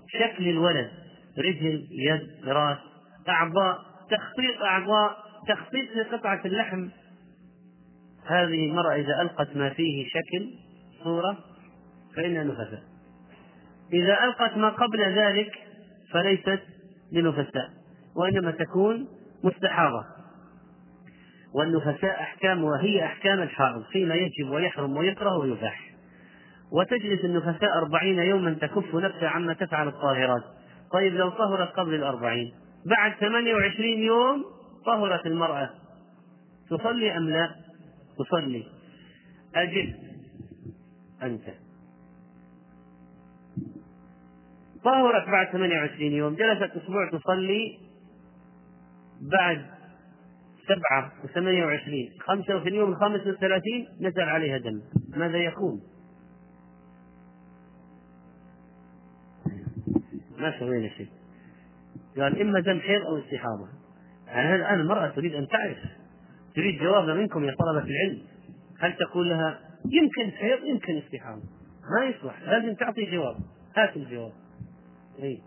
شكل 0.07 0.47
الولد 0.47 0.89
رجل 1.37 1.87
يد 1.91 2.47
راس 2.47 2.77
أعضاء 3.29 3.77
تخطيط 4.11 4.61
أعضاء 4.61 5.17
تخطيط 5.47 5.95
لقطعة 5.95 6.41
اللحم. 6.45 6.89
هذه 8.25 8.65
المرأة 8.69 8.95
إذا 8.95 9.21
ألقت 9.21 9.55
ما 9.55 9.69
فيه 9.69 10.05
شكل 10.07 10.49
صورة 11.03 11.37
فإنها 12.15 12.43
نفساء. 12.43 12.83
إذا 13.93 14.23
ألقت 14.23 14.57
ما 14.57 14.69
قبل 14.69 14.99
ذلك 14.99 15.51
فليست 16.11 16.61
لنفساء 17.11 17.69
وإنما 18.15 18.51
تكون 18.51 19.07
مستحاضة. 19.43 20.05
والنفساء 21.55 22.21
أحكام 22.21 22.63
وهي 22.63 23.05
أحكام 23.05 23.41
الحائض 23.41 23.83
فيما 23.91 24.15
يجب 24.15 24.49
ويحرم 24.49 24.97
ويكره 24.97 25.37
ويباح. 25.37 25.91
وتجلس 26.71 27.25
النفساء 27.25 27.77
أربعين 27.77 28.19
يوما 28.19 28.53
تكف 28.53 28.95
نفسها 28.95 29.29
عما 29.29 29.53
تفعل 29.53 29.87
الطاهرات. 29.87 30.43
طيب 30.93 31.13
لو 31.13 31.29
طهرت 31.29 31.69
قبل 31.69 31.93
الأربعين 31.93 32.51
بعد 32.85 33.13
ثمانية 33.19 33.53
وعشرين 33.53 34.03
يوم 34.03 34.45
طهرت 34.85 35.25
المرأة 35.25 35.69
تصلي 36.69 37.17
أم 37.17 37.29
لا؟ 37.29 37.55
تصلي. 38.17 38.65
أجب 39.55 39.93
أنت. 41.23 41.43
طهرت 44.83 45.27
بعد 45.27 45.47
28 45.51 46.11
يوم 46.11 46.35
جلست 46.35 46.75
أسبوع 46.77 47.09
تصلي 47.11 47.79
بعد 49.21 49.65
سبعة 50.67 51.11
وثمانية 51.23 51.65
وعشرين 51.65 52.11
خمسة 52.19 52.55
وفي 52.55 52.69
اليوم 52.69 52.91
الخامس 52.91 53.27
والثلاثين 53.27 53.87
نزل 54.01 54.21
عليها 54.21 54.57
دم. 54.57 54.81
ماذا 55.09 55.37
يكون؟ 55.37 55.81
ما 60.37 60.59
سوينا 60.59 60.89
شيء. 60.89 61.09
قال 62.17 62.41
إما 62.41 62.59
دم 62.59 62.79
حيض 62.79 63.01
أو 63.01 63.17
استحاضة. 63.17 63.80
يعني 64.31 64.55
الآن 64.55 64.79
المرأة 64.79 65.07
تريد 65.09 65.35
أن 65.35 65.47
تعرف 65.47 65.77
تريد 66.55 66.79
جوابا 66.79 67.13
منكم 67.13 67.43
يا 67.43 67.55
طلبة 67.55 67.87
العلم 67.87 68.21
هل 68.79 68.97
تقول 68.97 69.29
لها 69.29 69.59
يمكن 69.85 70.37
حيض 70.37 70.63
يمكن 70.63 70.97
استحاضة؟ 70.97 71.41
ما 71.99 72.05
يصلح 72.05 72.41
لازم 72.41 72.75
تعطي 72.75 73.05
جواب 73.05 73.35
هات 73.75 73.97
الجواب. 73.97 74.31
إيه. 75.19 75.39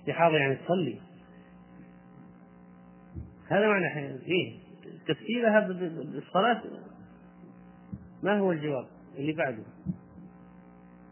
استحاضة 0.00 0.36
يعني 0.36 0.56
تصلي. 0.56 1.00
هذا 3.48 3.68
معنى 3.68 3.86
إيه. 4.26 4.58
تفسيرها 5.06 5.60
بالصلاة؟ 5.60 6.62
ما 8.22 8.38
هو 8.38 8.52
الجواب 8.52 8.86
اللي 9.16 9.32
بعده؟ 9.32 9.62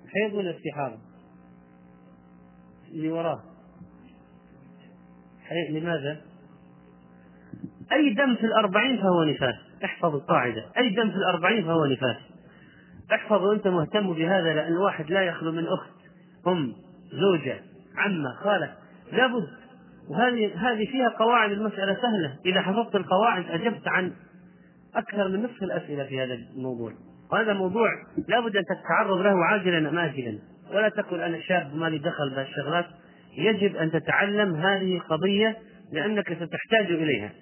حيض 0.09 0.35
ولا 0.35 0.57
استحاضة؟ 0.57 0.99
اللي 2.91 3.11
وراه. 3.11 3.43
لماذا؟ 5.71 6.21
أي 7.93 8.15
دم 8.15 8.35
في 8.35 8.47
الأربعين 8.47 8.97
فهو 8.97 9.25
نفاس. 9.25 9.55
احفظ 9.85 10.15
القاعدة. 10.15 10.65
أي 10.79 10.89
دم 10.91 11.11
في 11.11 11.17
الأربعين 11.17 11.65
فهو 11.65 11.87
نفاس. 11.87 12.17
احفظ 13.15 13.43
وأنت 13.43 13.69
مهتم 13.69 14.13
بهذا 14.13 14.55
لأن 14.55 14.73
الواحد 14.73 15.11
لا 15.11 15.23
يخلو 15.23 15.53
من 15.53 15.67
أخت 15.67 15.91
أم 16.47 16.73
زوجة 17.13 17.61
عمة 17.97 18.35
خالة. 18.35 18.73
لابد. 19.13 19.49
وهذه 20.11 20.71
هذه 20.71 20.87
فيها 20.87 21.09
قواعد. 21.09 21.51
المسألة 21.51 21.95
سهلة. 21.95 22.37
إذا 22.47 22.61
حفظت 22.61 22.95
القواعد 22.95 23.45
أجبت 23.51 23.89
عن 23.89 24.13
أكثر 24.95 25.29
من 25.29 25.43
نصف 25.43 25.63
الأسئلة 25.63 26.05
في 26.05 26.21
هذا 26.21 26.35
الموضوع. 26.35 26.93
وهذا 27.33 27.53
موضوع 27.53 27.89
لابد 28.29 28.57
أن 28.57 28.65
تتعرض 28.65 29.19
له 29.19 29.45
عاجلا 29.45 29.89
أم 29.89 29.99
آجلا. 29.99 30.39
ولا 30.71 30.89
تقل 30.89 31.21
أنا 31.21 31.41
شاب 31.41 31.77
ما 31.77 31.87
لي 31.87 31.99
دخل 31.99 32.31
بهالشغلات 32.31 32.87
يجب 33.41 33.77
أن 33.77 33.91
تتعلم 33.91 34.55
هذه 34.55 34.95
القضية 34.95 35.57
لأنك 35.93 36.33
ستحتاج 36.33 36.87
إليها. 36.91 37.33